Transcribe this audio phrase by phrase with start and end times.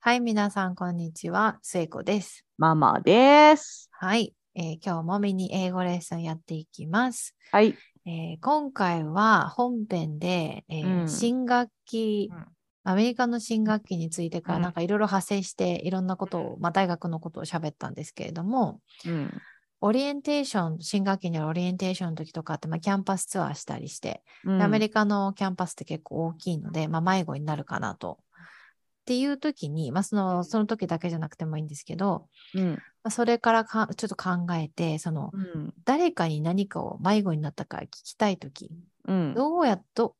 [0.00, 1.58] はい、皆さん、こんにちは。
[1.60, 2.46] 聖子です。
[2.56, 3.90] ママです。
[3.92, 7.36] はい、えー今日もミニ英語レッスンやっていきます。
[7.52, 7.76] はい。
[8.06, 12.46] えー今回は本編で、えーうん新学期、うん
[12.84, 19.30] アメリカの新学期についてからうんなんかいろいろ派生していろんなことを、まあ、大学のことを喋ったんですけれども、うん。
[19.80, 28.18] オリエンテーション、新学期にあるオリエンテーションの時とかって、まあ、キャンパスツアーしたりして、でアメリカのキャンパスって結構大きいので、まあ、迷子になるかなと。
[28.20, 32.72] っていう時に、まあ、そのその時だけじゃなくてもいいんですけど、うん。
[32.72, 35.74] まあそれからかちょっと考えて、そのうん。
[35.84, 38.70] 誰かに何かを迷子になったか聞きたい時、
[39.06, 39.34] うん。
[39.34, 40.14] どうやっと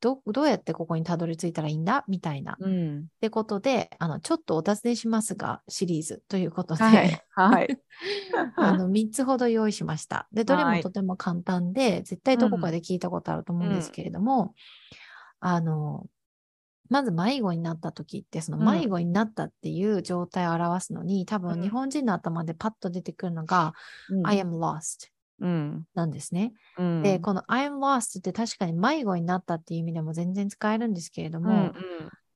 [0.00, 2.04] どどうやってここにたどり着いたらいいんだ？
[2.08, 2.52] みたいな。
[2.52, 3.06] っうん。
[3.20, 7.20] てことで、あのちょっとお尋ねしますがシリーズということで、はい。
[7.34, 7.78] はい。
[8.56, 10.28] あの3つほど用意しました。
[10.32, 14.54] で、どれはいもとても簡単で、絶対どこかで聞いたことあると思うんですけれども、
[15.40, 16.06] あの、
[16.88, 23.74] まず迷子になった時って、そのうん迷子になったっていう状態を表すのに、多うん分日本人の頭でパッと出てくるのが、
[24.24, 25.17] I am lost うん。
[25.94, 26.52] なんですね。
[26.76, 27.02] うん。
[27.02, 31.72] で、この I am lost って確かに迷子になったっていう意味でも全然使えるんですけれどうん、も、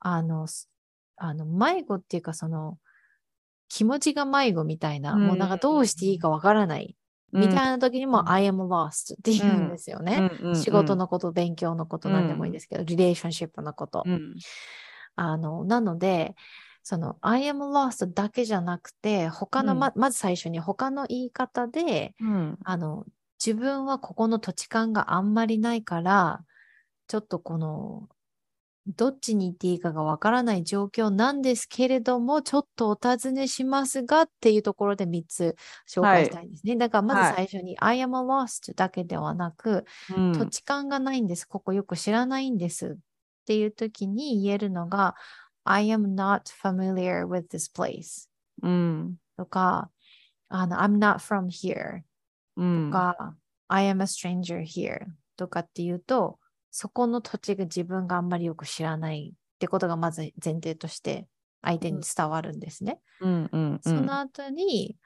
[0.00, 0.68] あの、す
[1.16, 2.78] あの迷子っていうか、その、
[3.68, 5.26] 気持ちが迷子みたいな、うん。
[5.28, 6.96] もうなんかどうしていいかわからない、
[7.32, 8.28] みたいな時にも、うん。
[8.28, 10.28] I am lost って言うんですよね。
[10.54, 14.02] 仕事のこと、勉強のこと、なんでもいいんですけど、リレーションシップのこと。
[14.04, 14.34] うん。
[15.16, 16.34] あの、なので、
[16.82, 22.58] その I am lost だけじゃなくて、他の、うんままず最初に他の言い方で、うん。
[22.64, 23.04] あの、
[23.44, 26.44] 自分はここの土地勘があんまりないから、
[27.06, 28.08] ちょっとこの、
[28.86, 35.56] どっちに行っていいかがわからない状況なんですけれども、ちょっとお尋ねしますがっていうところで3つ
[35.88, 36.74] 紹介したいんですね。
[36.74, 39.84] だからまずはい最初に、I am lost だけではなく、
[40.16, 40.32] うん。
[40.32, 41.46] 土地勘がないんです。
[41.46, 42.96] ここよく知らないんです。
[42.96, 45.14] っていう時に言えるのが、
[45.64, 48.28] I am not familiar with this place
[48.62, 49.16] うん。
[49.36, 49.90] とか、
[50.48, 52.02] あの I'm not from here
[52.56, 52.90] うん。
[52.90, 53.36] とか、
[53.68, 56.38] I am a stranger here とかっていうと、
[56.70, 61.28] そこの土地が自分があんまりよく知らないってことがまず前提として
[61.62, 63.00] 相手に伝わるんですね。
[63.20, 63.50] うん。
[63.52, 63.80] うん。
[63.82, 64.96] その後に、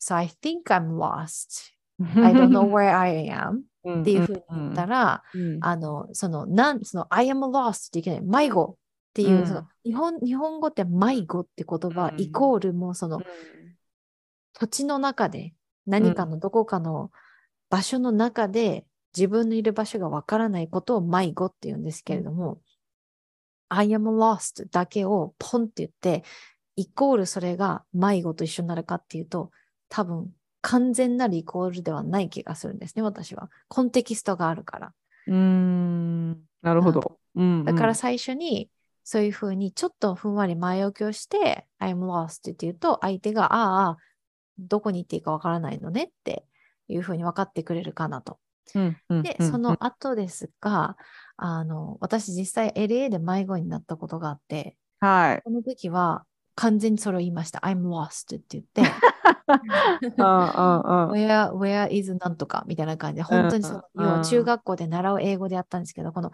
[0.00, 1.72] So I think I'm lost.
[2.16, 3.62] I don't know where I am
[4.00, 5.58] っていうふうに言ったら、うん。
[5.60, 8.22] あの、その、なん、その、I am lost っていけない。
[8.22, 8.78] 迷子
[9.12, 13.20] っていう、うんその日本、日本語って迷子って言葉、うんイコールもうその、
[14.54, 15.54] 土地の中で、
[15.86, 17.10] 何かのどこかの
[17.68, 22.60] 場所の中で、自分のいる場所がわからないことを迷子って言うんですけれども、
[23.68, 26.24] I am lost だけをポンって言って、
[26.76, 29.50] イコールそれが迷子と一緒になるかっていうと、
[29.90, 33.50] 多分完全なるイコールではない気がするんですね、私は。
[33.68, 34.92] コンテキストがあるから。
[35.26, 36.32] うん。
[36.62, 37.18] なるほど。
[37.34, 37.64] うん。
[37.64, 38.70] だから最初に、
[39.04, 43.96] そういうふうにちょっとふんわり前置きをして、I'm lost って言うと、相手が、ああ、
[44.58, 46.44] どこに行っていいかわからないのねって
[46.88, 48.38] いうふうに分かってくれるかなと。
[48.74, 49.22] うん、うん。
[49.22, 50.96] で、その後ですが、
[51.36, 55.42] あの、私実際 LA で迷子になったことがあって、はい。
[55.42, 56.24] この時は
[56.54, 57.60] 完全にそれを言いました。
[57.60, 58.82] I'm lost って言って、
[61.12, 66.30] where, where is なんとかみたいな感じで、本当にその、中学校で習う英語でやったんですけど、この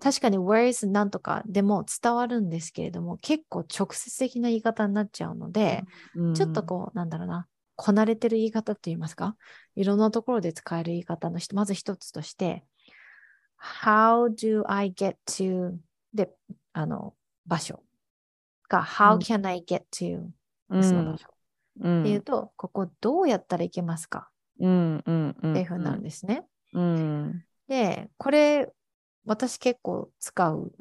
[0.00, 5.84] 確かに where is なんとかでも伝わるんですけれども、結構直接的な言い方になっちゃうので、
[6.14, 6.34] うん。
[6.34, 7.46] ちょっとこう、なんだろうな、
[7.76, 9.36] こなれてる言い方と言いますか、
[9.74, 12.64] いろんなところで使える言い方の一まず一つとして、
[13.84, 15.76] How do I get to
[16.12, 16.30] で、
[16.72, 17.14] あの、
[17.46, 17.82] 場所
[18.72, 20.26] が、How うん can I get to
[20.70, 21.28] うんその場所、
[21.80, 24.30] うんっていうと、ここどうやったらいけますか？
[24.60, 25.50] うんうんうん。
[25.52, 26.46] っていうふうになるんですね。
[26.74, 27.44] うん。
[27.68, 28.72] で、これ、
[29.24, 30.72] 私結構使う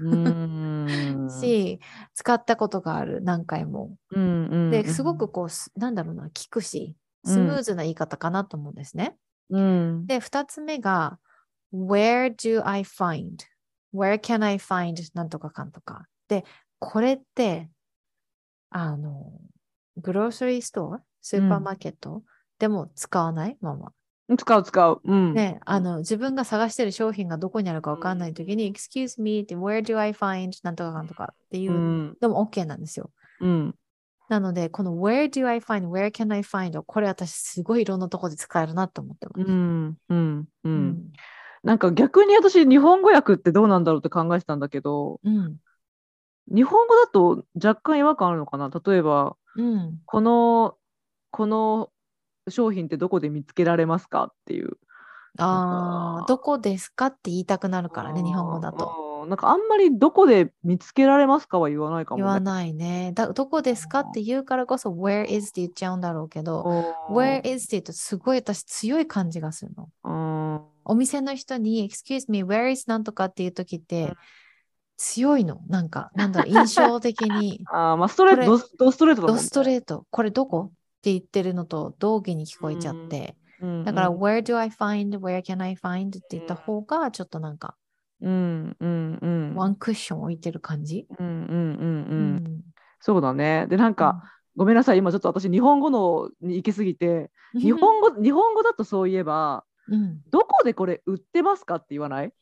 [0.00, 1.28] うん。
[1.30, 1.80] し、
[2.14, 3.96] 使ったことがある、何回も。
[4.10, 4.70] うんうん。
[4.70, 9.16] で、すごくこう、すなんだろうな、聞くし、スムーズな言い方かなと思うんですね。
[9.50, 10.06] うん。
[10.06, 11.18] で、二つ目が、
[11.72, 13.36] Where do I find?
[13.94, 14.94] Where can I find?
[15.14, 16.06] なんとかかんとか。
[16.28, 16.44] で、
[16.84, 17.70] これって、
[18.70, 19.30] あの、
[19.98, 22.24] グローサリーストアスーパーマーケット、
[22.58, 23.56] でも使わない？
[23.60, 23.92] まま。
[24.36, 25.00] 使う使う。
[25.04, 25.32] うん。
[25.32, 30.50] ね、あの、自分が探してる商品がどこにあるかわかんないときに、Excuse me って、Where do I find?
[30.64, 32.16] なんとかかんとかっていうう、ん。
[32.20, 33.12] でも OK なんですよ。
[33.40, 33.74] うん。
[34.28, 35.88] なので、この Where do I find?
[35.88, 36.82] Where can I find?
[36.84, 39.48] これ私すごいいろんなところで使えるなと思ってます。
[39.48, 39.96] うん。
[40.08, 40.38] うん。
[40.40, 40.46] う。
[40.64, 41.12] うん
[41.62, 45.58] なんか逆に私、日本語訳ってどうなんだろうって考えてたんだけど、うん。
[46.48, 48.70] 日本語だと若干違和感あるのかな？
[48.70, 50.00] 例えば、うん。
[50.06, 50.76] この、
[51.30, 51.90] この
[52.48, 54.78] 商品ってどこで見つけられますかっていう。
[55.38, 59.26] あどこですかって言いたくなるからね、日本語だと。
[59.28, 62.22] なんかあんまりどこで見つけられますかは言わないかもね。
[62.24, 63.12] 言わないね。
[63.14, 66.64] だどこですかって言うからこそ Where is って言っちゃうんだろうけど、
[67.08, 69.88] うん Where is って言うとすごい私強い感じがするの。
[70.04, 70.12] う
[70.58, 74.16] んお店の人に Excuse me, where is なんとかっていう時って、うん
[74.96, 75.60] 強いの？
[75.68, 77.60] なんか、なんだろう、印象的に。
[77.72, 79.42] あーまあストレートドストレートだもんね。
[79.42, 80.70] ドストレート、これどこ？
[80.70, 80.72] っ
[81.02, 83.36] て言ってるのと同義に聞こえちゃって。
[83.60, 83.84] うん。
[83.84, 87.76] だから、うん Where do I find, where can I find って言った方が、ちょっとなんか、
[88.20, 89.54] うんうんうん。
[89.56, 91.06] ワンクッション置いてる感じ？
[91.18, 92.14] うんうんうんうう
[92.48, 92.60] ん。
[93.00, 93.66] そうだね。
[93.68, 94.22] でなんうか、
[94.54, 94.98] ごめんなさい。
[94.98, 97.30] 今ちょっと私日本語のに行き過ぎて。
[97.54, 102.32] ん 日本語日本語だとそういえばうん、どこでこれ売ってますかって言わない？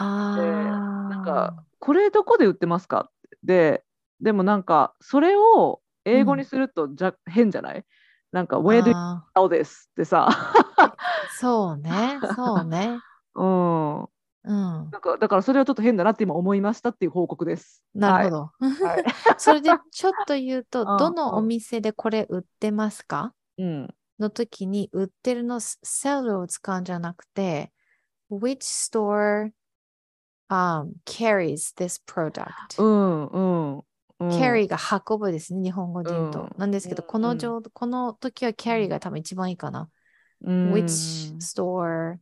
[0.00, 3.10] ああ、なんかこれどこで売ってますか？
[3.42, 3.84] で
[4.20, 7.84] でもなんかそれを英語にするとじゃ、変じゃない？
[8.32, 9.88] なんか Where do you あ know this?
[9.90, 10.92] ってさ、ー
[11.38, 12.98] そうね、そうね。
[13.34, 14.08] うん、うん、
[14.44, 17.84] なんかだからそれはちょっと変だなって今思いましたっていう報告です。
[17.94, 18.50] なるほど。
[18.60, 18.96] はい。
[18.96, 19.04] はい。
[19.38, 20.96] それでちょっと言うと、うん。
[20.96, 23.34] どのお店でこれ売ってますか？
[23.58, 23.94] うん。
[24.18, 27.72] の時に売ってるの sell を使うんじゃなくて
[28.30, 29.50] which store、
[30.50, 33.40] um, carries this product、うんう
[33.78, 34.28] んうん。
[34.28, 36.42] carry が運ぶですね、日本語で言うと。
[36.42, 39.88] うんなんですけど、うんこの状この時は carry が多分一番いいかな。
[40.44, 42.18] うん which store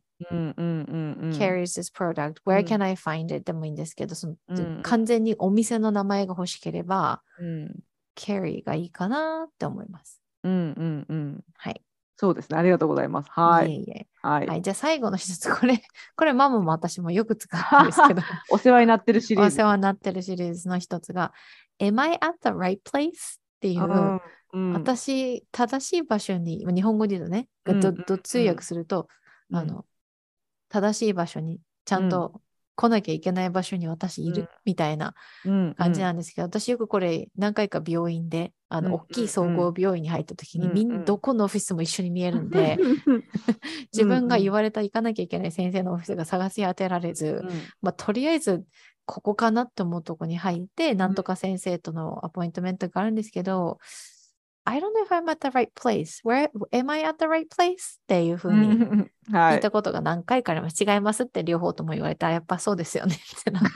[1.37, 2.35] carries this product?
[2.45, 3.41] Where うん can I find it?
[3.41, 7.75] でもいいんですけど、そのうん完全にお店の名前が欲しければ、うん、
[8.15, 10.21] carry がいいかなって思います。
[10.43, 11.43] うんうんうん。
[11.55, 11.81] はい。
[12.21, 12.57] そうですね。
[12.57, 13.29] ありがとうございます。
[13.31, 13.71] はい。
[13.71, 14.07] いえいえ。
[14.21, 14.47] はい。
[14.47, 14.61] はい。
[14.61, 15.81] じゃあ最後の一つ、これ、
[16.17, 17.49] これママも私もよく使
[17.79, 18.21] うんですけど、
[18.51, 19.55] お世話になってるシリーズ。
[19.55, 21.31] お世話になってるシリーズの一つが、
[21.79, 23.07] Am I at the right place?
[23.07, 23.13] っ
[23.61, 24.21] ていう、うん
[24.51, 29.07] うん、私、正しい場所に、まあ日本語で言うとね、うんどど通訳すると、
[29.51, 29.85] うんあの、
[30.67, 32.41] 正しい場所にちゃんと
[32.79, 34.47] 来なきゃいけない場所に私いる、うん。
[34.63, 35.13] みたいな
[35.45, 40.91] うん感じなんですけど、私よくこれ何回か病院で、あの、うん大きい総合病院に入った時に、うんみん。
[40.91, 42.77] うんどこのオフィスも一緒に見えるんで、
[43.91, 47.49] 自分が言われた行かなきゃいけない先生のオフィスが探し当てられず、うん。
[47.81, 48.63] まあ、とりあえず
[49.05, 53.79] ここかなって思うとこに入って、なんとか先生とのアポイントメントがあるんですけど、
[54.69, 56.21] I don't know if I'm at the right place.
[56.23, 57.97] Where am I at the right place?
[58.01, 60.83] っていうふうにうんはいたことが何回かあります。
[60.83, 63.69] 違いますって両方とも言われたら、やっぱそうですよね ってなって。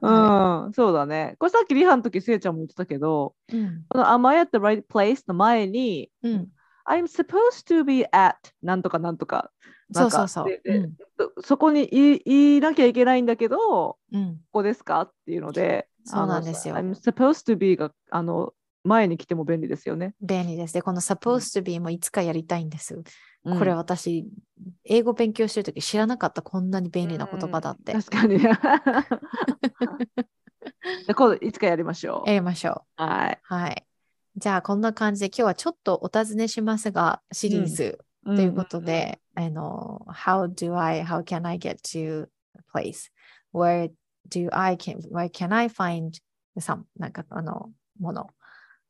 [0.00, 1.34] うん、そうだね。
[1.38, 3.84] これさっきリハの時、せいちゃんも言ってたけど、うん。
[3.88, 5.24] この Am I at the right place?
[5.26, 6.48] の前に、うん。
[6.88, 9.50] I'm supposed to be at なんとかなんとか。
[9.92, 10.60] そうそうそう。
[10.64, 10.92] うん。
[11.18, 14.40] そそこに言い言いなきゃいけないんだけど、こうん。
[14.52, 15.02] こですか？
[15.02, 18.52] っていうので、そうなんですよ I'm supposed to be があの
[18.84, 20.14] 前に来ても便利ですよね。
[20.20, 20.74] 便利です。
[20.74, 22.94] で、この supposed to be もいつかやりたいんです。
[23.44, 24.28] うんこれ私、
[24.84, 27.92] 英語勉強してるとき知らなかったこんなに便利な言葉だって。
[27.92, 28.38] うん確かに。
[31.14, 32.28] 今度いつかやりましょう。
[32.28, 33.02] やりましょう。
[33.02, 33.40] はい。
[33.42, 33.84] はい。
[34.36, 43.10] じゃあ、こんな感じで今日はちょっとお尋ねしますが、シリーズとということで、あの、How do I, how can I get to a place?
[43.52, 43.90] Where
[44.28, 46.12] do I, can, where can I find
[46.58, 48.30] some, なんかあの、もの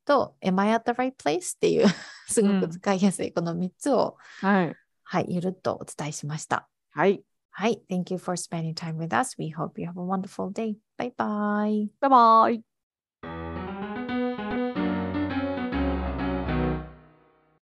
[0.05, 1.55] と、Am I at the right place?
[1.55, 1.87] っていう、
[2.27, 4.75] すごく使いやすいこの3つを、はい。
[5.03, 6.67] はい、ゆるっとお伝えしました。
[6.91, 7.23] はい。
[7.51, 7.81] はい。
[7.89, 9.35] Thank you for spending time with us.
[9.37, 10.75] We hope you have a wonderful day.
[10.97, 11.87] Bye bye.
[11.99, 12.72] バイバイ。